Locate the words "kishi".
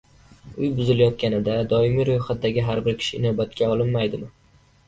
3.03-3.21